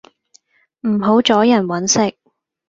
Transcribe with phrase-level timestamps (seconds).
[0.87, 2.17] 唔好阻人搵食